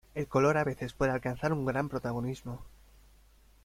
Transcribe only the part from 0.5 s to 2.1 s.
a veces puede alcanzar un gran